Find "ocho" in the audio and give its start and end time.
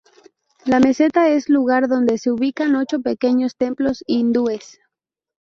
2.75-3.01